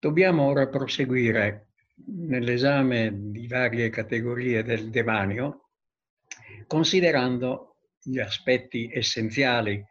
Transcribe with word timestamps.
Dobbiamo 0.00 0.44
ora 0.44 0.68
proseguire 0.68 1.70
nell'esame 2.06 3.10
di 3.12 3.48
varie 3.48 3.90
categorie 3.90 4.62
del 4.62 4.90
demanio, 4.90 5.70
considerando 6.68 7.78
gli 8.00 8.20
aspetti 8.20 8.88
essenziali 8.92 9.84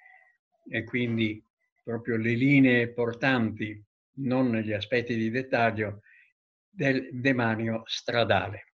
e 0.70 0.84
quindi 0.85 1.45
proprio 1.84 2.16
le 2.16 2.35
linee 2.35 2.93
portanti, 2.93 3.84
non 4.20 4.55
gli 4.55 4.71
aspetti 4.71 5.13
di 5.13 5.30
dettaglio, 5.30 6.04
del 6.70 7.09
demanio 7.12 7.81
stradale. 7.84 8.76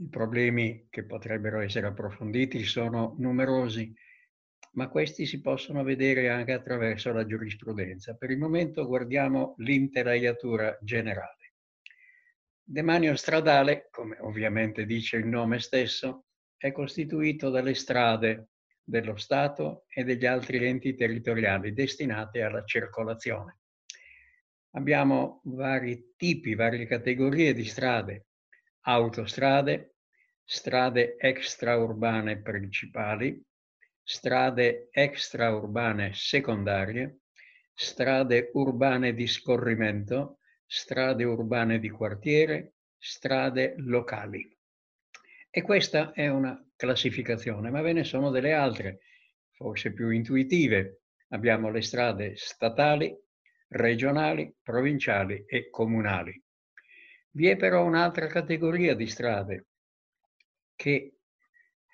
I 0.00 0.08
problemi 0.08 0.88
che 0.90 1.04
potrebbero 1.04 1.60
essere 1.60 1.86
approfonditi 1.86 2.64
sono 2.64 3.14
numerosi 3.18 3.94
ma 4.72 4.88
questi 4.88 5.26
si 5.26 5.40
possono 5.40 5.82
vedere 5.82 6.28
anche 6.28 6.52
attraverso 6.52 7.12
la 7.12 7.24
giurisprudenza. 7.24 8.14
Per 8.14 8.30
il 8.30 8.38
momento 8.38 8.86
guardiamo 8.86 9.54
l'interaiatura 9.58 10.78
generale. 10.82 11.54
Demanio 12.62 13.16
stradale, 13.16 13.88
come 13.90 14.18
ovviamente 14.20 14.84
dice 14.84 15.16
il 15.16 15.26
nome 15.26 15.60
stesso, 15.60 16.26
è 16.56 16.72
costituito 16.72 17.48
dalle 17.48 17.74
strade 17.74 18.48
dello 18.82 19.16
Stato 19.16 19.84
e 19.88 20.04
degli 20.04 20.26
altri 20.26 20.64
enti 20.64 20.94
territoriali 20.94 21.72
destinate 21.72 22.42
alla 22.42 22.64
circolazione. 22.64 23.58
Abbiamo 24.72 25.40
vari 25.44 26.12
tipi, 26.16 26.54
varie 26.54 26.86
categorie 26.86 27.54
di 27.54 27.64
strade, 27.64 28.26
autostrade, 28.82 29.96
strade 30.44 31.16
extraurbane 31.18 32.42
principali, 32.42 33.42
strade 34.08 34.88
extraurbane 34.92 36.12
secondarie, 36.14 37.22
strade 37.74 38.50
urbane 38.52 39.12
di 39.12 39.26
scorrimento, 39.26 40.38
strade 40.64 41.24
urbane 41.24 41.80
di 41.80 41.90
quartiere, 41.90 42.74
strade 42.96 43.74
locali. 43.78 44.48
E 45.50 45.60
questa 45.62 46.12
è 46.12 46.28
una 46.28 46.56
classificazione, 46.76 47.68
ma 47.70 47.80
ve 47.80 47.94
ne 47.94 48.04
sono 48.04 48.30
delle 48.30 48.52
altre, 48.52 49.00
forse 49.50 49.92
più 49.92 50.10
intuitive. 50.10 51.00
Abbiamo 51.30 51.68
le 51.68 51.82
strade 51.82 52.36
statali, 52.36 53.12
regionali, 53.66 54.54
provinciali 54.62 55.44
e 55.48 55.68
comunali. 55.68 56.40
Vi 57.30 57.48
è 57.48 57.56
però 57.56 57.84
un'altra 57.84 58.28
categoria 58.28 58.94
di 58.94 59.08
strade 59.08 59.66
che 60.76 61.16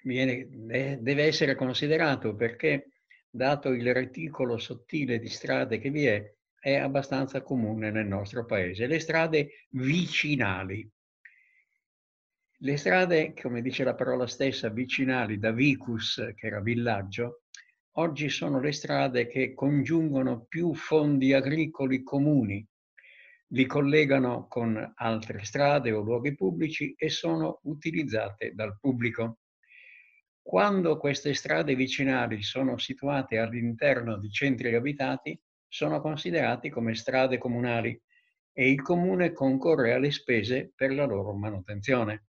viene, 0.02 0.48
deve 0.48 1.24
essere 1.24 1.54
considerato 1.54 2.34
perché, 2.34 2.88
dato 3.30 3.70
il 3.70 3.92
reticolo 3.92 4.58
sottile 4.58 5.18
di 5.18 5.28
strade 5.28 5.78
che 5.78 5.90
vi 5.90 6.04
è, 6.04 6.34
è 6.58 6.74
abbastanza 6.76 7.42
comune 7.42 7.90
nel 7.90 8.06
nostro 8.06 8.44
paese. 8.44 8.86
Le 8.86 9.00
strade 9.00 9.66
vicinali. 9.70 10.88
Le 12.58 12.76
strade, 12.76 13.34
come 13.34 13.62
dice 13.62 13.82
la 13.82 13.94
parola 13.94 14.26
stessa, 14.26 14.68
vicinali, 14.68 15.38
da 15.38 15.50
vicus, 15.50 16.32
che 16.36 16.46
era 16.46 16.60
villaggio, 16.60 17.42
oggi 17.96 18.28
sono 18.28 18.60
le 18.60 18.70
strade 18.70 19.26
che 19.26 19.54
congiungono 19.54 20.44
più 20.44 20.72
fondi 20.74 21.32
agricoli 21.32 22.02
comuni, 22.02 22.64
li 23.48 23.66
collegano 23.66 24.46
con 24.46 24.92
altre 24.96 25.44
strade 25.44 25.90
o 25.92 26.00
luoghi 26.00 26.34
pubblici 26.34 26.94
e 26.96 27.08
sono 27.10 27.60
utilizzate 27.64 28.52
dal 28.54 28.78
pubblico. 28.78 29.40
Quando 30.42 30.98
queste 30.98 31.32
strade 31.34 31.74
vicinali 31.76 32.42
sono 32.42 32.76
situate 32.76 33.38
all'interno 33.38 34.18
di 34.18 34.28
centri 34.28 34.74
abitati, 34.74 35.40
sono 35.68 36.00
considerati 36.00 36.68
come 36.68 36.94
strade 36.94 37.38
comunali 37.38 37.98
e 38.52 38.70
il 38.70 38.82
comune 38.82 39.32
concorre 39.32 39.94
alle 39.94 40.10
spese 40.10 40.72
per 40.74 40.92
la 40.92 41.06
loro 41.06 41.32
manutenzione. 41.32 42.26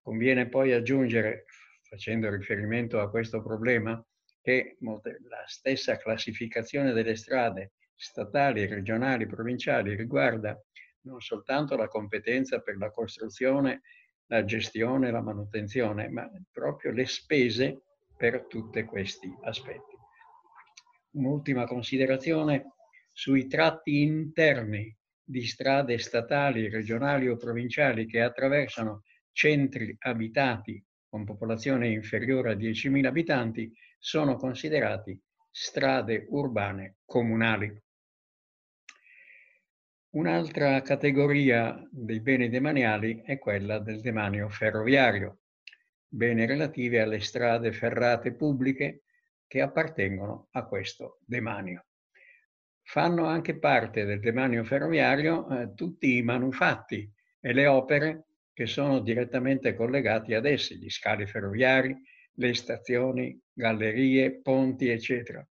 Conviene 0.00 0.48
poi 0.48 0.72
aggiungere, 0.72 1.46
facendo 1.82 2.30
riferimento 2.30 3.00
a 3.00 3.10
questo 3.10 3.42
problema, 3.42 4.00
che 4.40 4.76
la 4.80 5.42
stessa 5.46 5.96
classificazione 5.96 6.92
delle 6.92 7.16
strade 7.16 7.72
statali, 7.96 8.66
regionali, 8.66 9.26
provinciali 9.26 9.96
riguarda 9.96 10.56
non 11.00 11.20
soltanto 11.20 11.76
la 11.76 11.88
competenza 11.88 12.60
per 12.60 12.76
la 12.76 12.90
costruzione 12.90 13.82
la 14.28 14.44
gestione, 14.44 15.10
la 15.10 15.20
manutenzione, 15.20 16.08
ma 16.08 16.30
proprio 16.50 16.92
le 16.92 17.06
spese 17.06 17.82
per 18.16 18.46
tutti 18.46 18.82
questi 18.84 19.32
aspetti. 19.42 19.94
Un'ultima 21.12 21.66
considerazione 21.66 22.72
sui 23.12 23.46
tratti 23.46 24.02
interni 24.02 24.94
di 25.22 25.44
strade 25.46 25.98
statali, 25.98 26.68
regionali 26.68 27.28
o 27.28 27.36
provinciali 27.36 28.06
che 28.06 28.20
attraversano 28.20 29.02
centri 29.32 29.94
abitati 30.00 30.82
con 31.08 31.24
popolazione 31.24 31.88
inferiore 31.88 32.52
a 32.52 32.56
10.000 32.56 33.04
abitanti 33.06 33.72
sono 33.98 34.36
considerati 34.36 35.18
strade 35.50 36.26
urbane 36.28 36.98
comunali. 37.04 37.74
Un'altra 40.16 40.80
categoria 40.80 41.78
dei 41.90 42.20
beni 42.20 42.48
demaniali 42.48 43.20
è 43.22 43.38
quella 43.38 43.78
del 43.78 44.00
demanio 44.00 44.48
ferroviario, 44.48 45.40
beni 46.08 46.46
relativi 46.46 46.96
alle 46.96 47.20
strade 47.20 47.70
ferrate 47.70 48.32
pubbliche 48.32 49.02
che 49.46 49.60
appartengono 49.60 50.48
a 50.52 50.64
questo 50.64 51.18
demanio. 51.26 51.88
Fanno 52.80 53.26
anche 53.26 53.58
parte 53.58 54.06
del 54.06 54.20
demanio 54.20 54.64
ferroviario 54.64 55.50
eh, 55.50 55.74
tutti 55.74 56.16
i 56.16 56.22
manufatti 56.22 57.12
e 57.38 57.52
le 57.52 57.66
opere 57.66 58.28
che 58.54 58.64
sono 58.64 59.00
direttamente 59.00 59.74
collegati 59.74 60.32
ad 60.32 60.46
essi, 60.46 60.78
gli 60.78 60.88
scali 60.88 61.26
ferroviari, 61.26 61.94
le 62.36 62.54
stazioni, 62.54 63.38
gallerie, 63.52 64.40
ponti, 64.40 64.88
eccetera. 64.88 65.46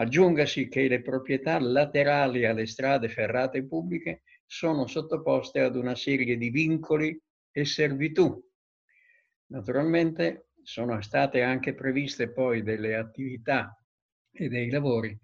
Aggiungasi 0.00 0.68
che 0.68 0.86
le 0.86 1.02
proprietà 1.02 1.58
laterali 1.58 2.44
alle 2.44 2.66
strade 2.66 3.08
ferrate 3.08 3.66
pubbliche 3.66 4.22
sono 4.46 4.86
sottoposte 4.86 5.58
ad 5.58 5.74
una 5.74 5.96
serie 5.96 6.36
di 6.36 6.50
vincoli 6.50 7.20
e 7.50 7.64
servitù. 7.64 8.40
Naturalmente 9.46 10.50
sono 10.62 11.00
state 11.00 11.42
anche 11.42 11.74
previste 11.74 12.30
poi 12.30 12.62
delle 12.62 12.94
attività 12.94 13.76
e 14.30 14.48
dei 14.48 14.70
lavori 14.70 15.18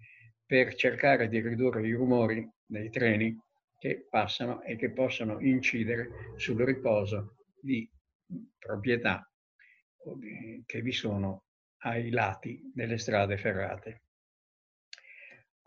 per 0.45 0.75
cercare 0.75 1.29
di 1.29 1.39
ridurre 1.39 1.87
i 1.87 1.93
rumori 1.93 2.45
dei 2.65 2.89
treni 2.89 3.33
che 3.77 4.07
passano 4.09 4.61
e 4.61 4.75
che 4.75 4.91
possono 4.91 5.39
incidere 5.39 6.33
sul 6.35 6.61
riposo 6.61 7.37
di 7.61 7.89
proprietà 8.57 9.25
che 10.65 10.81
vi 10.81 10.91
sono 10.91 11.45
ai 11.83 12.09
lati 12.09 12.59
delle 12.73 12.97
strade 12.97 13.37
ferrate. 13.37 14.01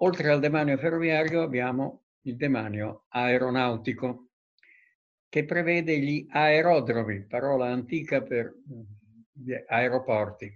Oltre 0.00 0.30
al 0.30 0.40
demanio 0.40 0.76
ferroviario 0.76 1.42
abbiamo 1.42 2.04
il 2.22 2.36
demanio 2.36 3.06
aeronautico, 3.08 4.28
che 5.28 5.44
prevede 5.44 5.98
gli 5.98 6.26
aerodromi, 6.30 7.26
parola 7.26 7.66
antica 7.66 8.22
per 8.22 8.54
aeroporti. 9.66 10.52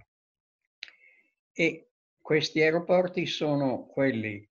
E 1.53 1.91
questi 2.21 2.63
aeroporti 2.63 3.27
sono 3.27 3.87
quelli 3.87 4.49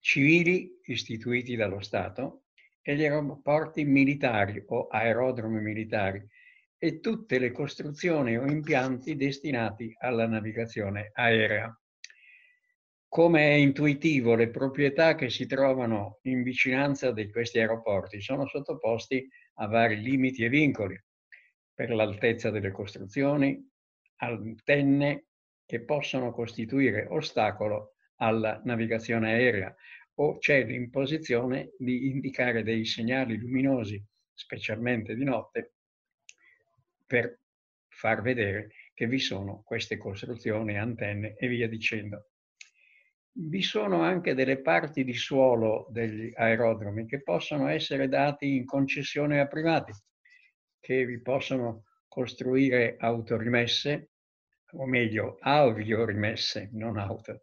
civili 0.00 0.80
istituiti 0.84 1.56
dallo 1.56 1.80
Stato 1.80 2.44
e 2.82 2.96
gli 2.96 3.04
aeroporti 3.04 3.84
militari 3.84 4.62
o 4.66 4.88
aerodromi 4.88 5.60
militari 5.60 6.22
e 6.76 7.00
tutte 7.00 7.38
le 7.38 7.52
costruzioni 7.52 8.36
o 8.36 8.44
impianti 8.46 9.16
destinati 9.16 9.94
alla 10.00 10.26
navigazione 10.26 11.10
aerea. 11.14 11.74
Come 13.14 13.48
è 13.48 13.52
intuitivo, 13.52 14.34
le 14.34 14.50
proprietà 14.50 15.14
che 15.14 15.30
si 15.30 15.46
trovano 15.46 16.18
in 16.22 16.42
vicinanza 16.42 17.12
di 17.12 17.30
questi 17.30 17.60
aeroporti 17.60 18.20
sono 18.20 18.44
sottoposti 18.48 19.24
a 19.58 19.68
vari 19.68 20.00
limiti 20.00 20.42
e 20.42 20.48
vincoli 20.48 21.00
per 21.72 21.90
l'altezza 21.90 22.50
delle 22.50 22.72
costruzioni, 22.72 23.70
antenne 24.16 25.26
che 25.64 25.84
possono 25.84 26.32
costituire 26.32 27.06
ostacolo 27.08 27.94
alla 28.16 28.60
navigazione 28.64 29.30
aerea 29.34 29.72
o 30.14 30.38
c'è 30.38 30.64
l'imposizione 30.64 31.70
di 31.78 32.08
indicare 32.08 32.64
dei 32.64 32.84
segnali 32.84 33.36
luminosi, 33.36 34.04
specialmente 34.32 35.14
di 35.14 35.22
notte, 35.22 35.74
per 37.06 37.38
far 37.86 38.22
vedere 38.22 38.72
che 38.92 39.06
vi 39.06 39.20
sono 39.20 39.62
queste 39.64 39.98
costruzioni, 39.98 40.76
antenne 40.76 41.36
e 41.36 41.46
via 41.46 41.68
dicendo 41.68 42.30
vi 43.36 43.62
sono 43.62 44.02
anche 44.02 44.34
delle 44.34 44.60
parti 44.60 45.02
di 45.02 45.14
suolo 45.14 45.88
degli 45.90 46.30
aerodromi 46.34 47.06
che 47.06 47.22
possono 47.22 47.68
essere 47.68 48.08
dati 48.08 48.54
in 48.54 48.64
concessione 48.64 49.40
a 49.40 49.48
privati, 49.48 49.92
che 50.78 51.04
vi 51.04 51.20
possono 51.20 51.84
costruire 52.06 52.96
autorimesse, 52.98 54.10
o 54.72 54.86
meglio, 54.86 55.36
aviorimesse, 55.40 56.70
non 56.72 56.96
auto, 56.96 57.42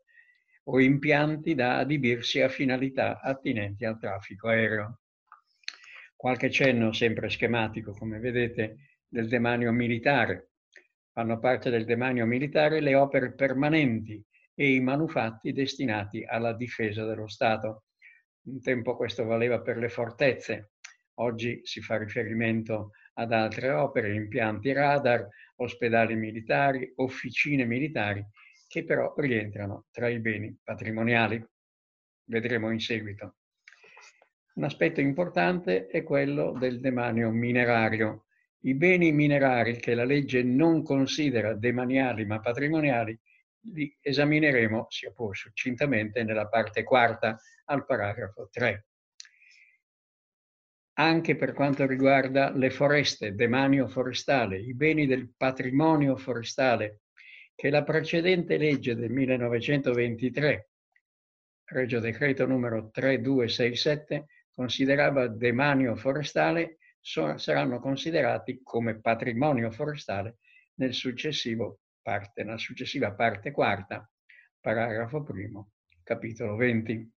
o 0.66 0.80
impianti 0.80 1.56
da 1.56 1.80
adibirsi 1.80 2.40
a 2.42 2.48
finalità 2.48 3.20
attinenti 3.20 3.84
al 3.84 4.00
traffico 4.00 4.48
aereo. 4.48 5.00
Qualche 6.16 6.50
cenno, 6.52 6.94
sempre 6.94 7.30
schematico, 7.30 7.94
come 7.94 8.20
vedete, 8.20 9.00
del 9.08 9.28
demanio 9.28 9.72
militare. 9.72 10.52
Fanno 11.12 11.40
parte 11.40 11.70
del 11.70 11.84
demanio 11.84 12.26
militare 12.26 12.80
le 12.80 12.96
opere 12.96 13.34
permanenti 13.34 14.24
e 14.62 14.76
i 14.76 14.80
manufatti 14.80 15.54
destinati 15.54 16.24
alla 16.24 16.54
difesa 16.54 17.04
dello 17.04 17.28
Stato. 17.28 17.86
Un 18.44 18.62
tempo 18.62 18.96
questo 18.96 19.26
valeva 19.26 19.60
per 19.60 19.78
le 19.78 19.90
fortezze, 19.90 20.74
oggi 21.16 21.62
si 21.64 21.82
fa 21.82 21.98
riferimento 21.98 22.92
ad 23.16 23.34
altre 23.34 23.72
opere, 23.72 24.14
impianti 24.14 24.72
radar, 24.72 25.28
ospedali 25.56 26.16
militari, 26.16 26.94
officine 26.98 27.66
militari, 27.66 28.24
che 28.68 28.84
però 28.84 29.16
rientrano 29.18 29.88
tra 29.90 30.10
i 30.10 30.20
beni 30.20 30.56
patrimoniali. 30.64 31.44
Vedremo 32.26 32.70
in 32.70 32.80
seguito. 32.80 33.38
Un 34.54 34.64
aspetto 34.66 35.02
importante 35.02 35.88
è 35.88 36.04
quello 36.04 36.52
del 36.52 36.80
demanio 36.80 37.32
minerario. 37.32 38.26
I 38.60 38.76
beni 38.76 39.12
minerari 39.12 39.78
che 39.78 39.96
la 39.96 40.04
legge 40.06 40.44
non 40.44 40.84
considera 40.84 41.56
demaniali 41.56 42.28
ma 42.28 42.40
patrimoniali 42.40 43.20
li 43.74 43.96
esamineremo, 44.02 44.88
sia 44.90 45.12
pur 45.12 45.36
succintamente, 45.36 46.24
nella 46.24 46.48
parte 46.48 46.84
quarta 46.84 47.40
al 47.66 47.86
paragrafo 47.86 48.50
3 48.52 48.86
anche 51.02 51.36
per 51.36 51.54
quanto 51.54 51.88
riguarda 51.88 52.52
le 52.52 52.70
foreste, 52.70 53.34
demanio 53.34 53.88
forestale, 53.88 54.60
i 54.60 54.76
beni 54.76 55.08
del 55.08 55.34
patrimonio 55.36 56.16
forestale, 56.16 57.02
che 57.56 57.70
la 57.70 57.84
precedente 57.84 58.58
legge 58.58 58.96
del 58.96 59.10
1923, 59.10 60.70
Regio 61.66 62.00
Decreto 62.00 62.46
numero 62.46 62.90
3267, 62.92 64.26
considerava 64.54 65.28
demanio 65.28 65.96
forestale, 65.96 66.78
saranno 67.00 67.80
considerati 67.80 68.60
come 68.62 69.00
patrimonio 69.00 69.72
forestale 69.72 70.38
nel 70.76 70.94
successivo 70.94 71.80
parte, 72.02 72.44
nella 72.44 72.58
successiva 72.58 73.14
parte 73.14 73.52
quarta, 73.52 74.10
paragrafo 74.60 75.24
primo, 75.24 75.72
capitolo 76.04 76.56
20. 76.56 77.12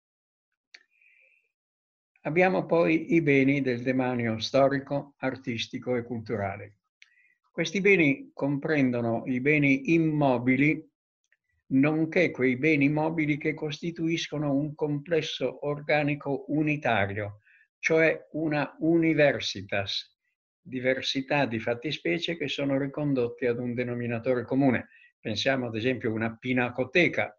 Abbiamo 2.23 2.67
poi 2.67 3.14
i 3.14 3.23
beni 3.23 3.62
del 3.62 3.82
demanio 3.82 4.38
storico, 4.38 5.14
artistico 5.19 5.96
e 5.96 6.05
culturale. 6.05 6.79
Questi 7.50 7.81
beni 7.81 8.31
comprendono 8.32 9.25
i 9.26 9.40
beni 9.40 9.93
immobili, 9.93 10.88
nonché 11.73 12.31
quei 12.31 12.56
beni 12.56 12.88
mobili 12.88 13.37
che 13.38 13.55
costituiscono 13.55 14.55
un 14.55 14.75
complesso 14.75 15.67
organico 15.67 16.44
unitario, 16.49 17.40
cioè 17.79 18.29
una 18.32 18.75
universitas, 18.79 20.12
diversità 20.62 21.44
di 21.44 21.59
fattispecie 21.59 22.37
che 22.37 22.49
sono 22.49 22.79
ricondotte 22.79 23.49
ad 23.49 23.59
un 23.59 23.75
denominatore 23.75 24.44
comune. 24.44 24.88
Pensiamo 25.19 25.67
ad 25.67 25.76
esempio 25.76 26.11
a 26.11 26.14
una 26.14 26.37
pinacoteca, 26.37 27.37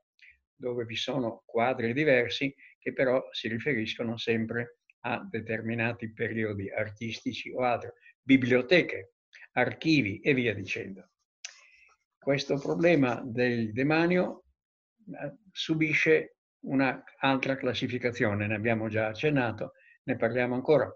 dove 0.56 0.86
vi 0.86 0.96
sono 0.96 1.44
quadri 1.46 1.94
diversi 1.94 2.54
che 2.78 2.94
però 2.94 3.26
si 3.32 3.48
riferiscono 3.48 4.18
sempre 4.18 4.80
a 5.06 5.26
determinati 5.30 6.12
periodi 6.12 6.70
artistici 6.70 7.52
o 7.52 7.62
altro, 7.62 7.94
biblioteche, 8.22 9.14
archivi 9.54 10.20
e 10.20 10.34
via 10.34 10.54
dicendo. 10.54 11.10
Questo 12.18 12.58
problema 12.58 13.22
del 13.24 13.74
demanio 13.74 14.46
eh, 14.98 15.36
subisce 15.52 16.38
un'altra 16.66 17.58
classificazione, 17.58 18.48
ne 18.48 18.56
abbiamo 18.56 18.88
già 18.88 19.08
accennato, 19.08 19.74
ne 20.04 20.16
parliamo 20.16 20.56
ancora, 20.56 20.90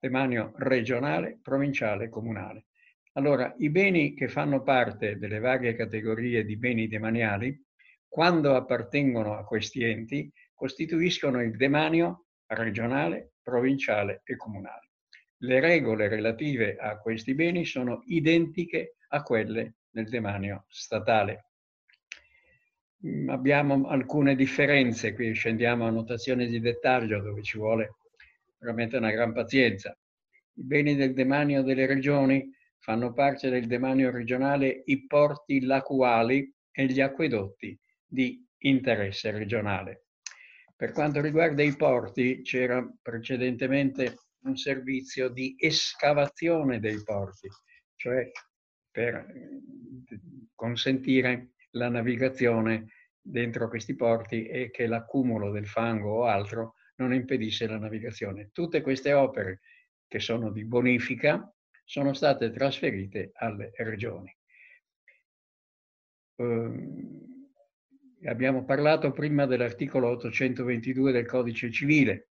demanio 0.00 0.52
regionale, 0.56 1.38
provinciale 1.42 2.06
e 2.06 2.08
comunale. 2.08 2.64
Allora, 3.12 3.54
i 3.58 3.68
beni 3.70 4.14
che 4.14 4.28
fanno 4.28 4.62
parte 4.62 5.18
delle 5.18 5.38
varie 5.38 5.74
categorie 5.74 6.44
di 6.44 6.56
beni 6.56 6.88
demaniali, 6.88 7.62
quando 8.08 8.56
appartengono 8.56 9.36
a 9.36 9.44
questi 9.44 9.84
enti, 9.84 10.32
costituiscono 10.54 11.42
il 11.42 11.56
demanio 11.56 12.26
regionale, 12.46 13.34
provinciale 13.42 14.22
e 14.24 14.36
comunale. 14.36 14.90
Le 15.42 15.60
regole 15.60 16.08
relative 16.08 16.76
a 16.76 16.98
questi 16.98 17.34
beni 17.34 17.64
sono 17.64 18.02
identiche 18.06 18.96
a 19.08 19.22
quelle 19.22 19.76
del 19.90 20.08
demanio 20.08 20.64
statale. 20.68 21.46
Mm, 23.06 23.28
abbiamo 23.28 23.86
alcune 23.88 24.34
differenze, 24.34 25.14
qui 25.14 25.32
scendiamo 25.32 25.86
a 25.86 25.90
notazione 25.90 26.46
di 26.46 26.60
dettaglio 26.60 27.20
dove 27.20 27.42
ci 27.42 27.58
vuole 27.58 27.94
veramente 28.60 28.98
una 28.98 29.10
gran 29.10 29.32
pazienza. 29.32 29.96
I 30.54 30.64
beni 30.64 30.94
del 30.94 31.14
demanio 31.14 31.62
delle 31.62 31.86
regioni 31.86 32.54
fanno 32.78 33.12
parte 33.12 33.50
del 33.50 33.66
demanio 33.66 34.10
regionale 34.10 34.82
i 34.86 35.06
porti 35.06 35.62
lacuali 35.62 36.52
e 36.70 36.86
gli 36.86 37.00
acquedotti 37.00 37.78
di 38.06 38.46
interesse 38.58 39.30
regionale. 39.30 40.04
Per 40.76 40.92
quanto 40.92 41.20
riguarda 41.20 41.62
i 41.62 41.76
porti, 41.76 42.42
c'era 42.42 42.86
precedentemente 43.02 44.16
un 44.44 44.56
servizio 44.56 45.28
di 45.28 45.54
escavazione 45.58 46.80
dei 46.80 47.02
porti, 47.02 47.48
cioè 47.96 48.30
per 48.90 49.14
eh, 49.14 49.60
consentire 50.54 51.52
la 51.72 51.88
navigazione 51.88 52.86
dentro 53.20 53.68
questi 53.68 53.94
porti 53.94 54.46
e 54.46 54.70
che 54.70 54.86
l'accumulo 54.86 55.50
del 55.50 55.66
fango 55.66 56.20
o 56.20 56.24
altro 56.24 56.74
non 57.00 57.12
impedisse 57.12 57.66
la 57.66 57.78
navigazione. 57.78 58.50
Tutte 58.52 58.80
queste 58.80 59.12
opere 59.12 59.60
che 60.06 60.20
sono 60.20 60.50
di 60.50 60.64
bonifica 60.64 61.52
sono 61.84 62.12
state 62.12 62.50
trasferite 62.50 63.30
alle 63.34 63.72
regioni. 63.76 64.34
Um, 66.36 67.30
Abbiamo 68.24 68.66
parlato 68.66 69.12
prima 69.12 69.46
dell'articolo 69.46 70.08
822 70.08 71.10
del 71.10 71.24
Codice 71.24 71.70
Civile. 71.70 72.28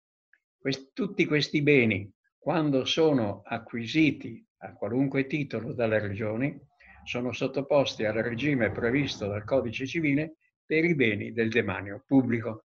Quest 0.60 0.92
tutti 0.94 1.26
questi 1.26 1.64
beni, 1.64 2.12
quando 2.38 2.86
sono 2.86 3.42
acquisiti 3.44 4.46
a 4.58 4.74
qualunque 4.74 5.26
titolo 5.26 5.74
dalle 5.74 5.98
regioni, 5.98 6.56
sono 7.06 7.32
sottoposti 7.32 8.06
al 8.06 8.22
regime 8.22 8.70
previsto 8.70 9.26
dal 9.26 9.44
Codice 9.44 9.88
Civile 9.88 10.36
per 10.64 10.86
i 10.86 10.94
beni 10.94 11.34
del 11.34 11.50
demanio 11.50 12.04
pubblico. 12.06 12.66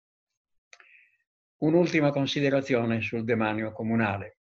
Un'ultima 1.63 2.11
considerazione 2.11 3.01
sul 3.01 3.25
demanio 3.25 3.73
comunale. 3.73 4.39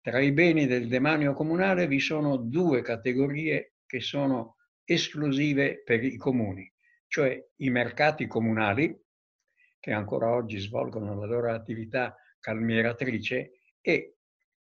Tra 0.00 0.20
i 0.20 0.32
beni 0.32 0.66
del 0.66 0.88
demanio 0.88 1.32
comunale 1.32 1.86
vi 1.86 2.00
sono 2.00 2.36
due 2.36 2.82
categorie 2.82 3.74
che 3.86 4.00
sono 4.00 4.56
esclusive 4.84 5.82
per 5.84 6.02
i 6.02 6.16
comuni 6.16 6.72
cioè 7.12 7.38
i 7.56 7.68
mercati 7.68 8.26
comunali, 8.26 8.98
che 9.78 9.92
ancora 9.92 10.30
oggi 10.30 10.58
svolgono 10.58 11.14
la 11.14 11.26
loro 11.26 11.52
attività 11.52 12.16
calmieratrice, 12.40 13.60
e, 13.82 14.16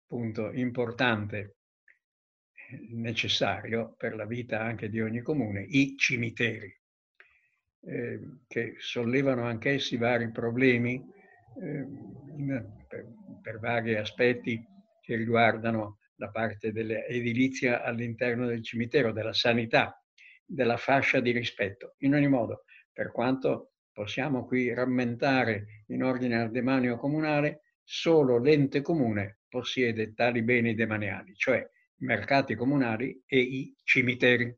punto 0.08 0.52
importante, 0.52 1.58
necessario 2.90 3.94
per 3.96 4.16
la 4.16 4.26
vita 4.26 4.60
anche 4.60 4.90
di 4.90 5.00
ogni 5.00 5.22
comune, 5.22 5.62
i 5.62 5.96
cimiteri, 5.96 6.76
eh, 7.82 8.20
che 8.48 8.78
sollevano 8.80 9.46
anch'essi 9.46 9.96
vari 9.98 10.32
problemi 10.32 11.08
eh, 11.62 11.88
per, 12.88 13.08
per 13.42 13.60
vari 13.60 13.96
aspetti 13.96 14.64
che 15.02 15.16
riguardano 15.16 16.00
la 16.16 16.30
parte 16.30 16.72
dell'edilizia 16.72 17.84
all'interno 17.84 18.46
del 18.46 18.64
cimitero, 18.64 19.12
della 19.12 19.34
sanità, 19.34 20.02
della 20.46 20.78
fascia 20.78 21.20
di 21.20 21.32
rispetto. 21.32 21.96
In 22.00 22.14
ogni 22.14 22.28
modo, 22.28 22.64
per 22.92 23.12
quanto 23.12 23.74
possiamo 23.92 24.46
qui 24.46 24.74
rammentare 24.74 25.84
in 25.88 26.04
ordine 26.04 26.40
al 26.40 26.52
demanio 26.52 26.98
comunale, 26.98 27.62
solo 27.84 28.40
l'ente 28.40 28.82
comune 28.82 29.40
possiede 29.50 30.14
tali 30.14 30.42
beni 30.42 30.74
demaniali, 30.74 31.36
cioè 31.36 31.60
i 31.60 32.06
mercati 32.06 32.56
comunali 32.56 33.22
e 33.26 33.40
i 33.40 33.76
cimiteri. 33.84 34.56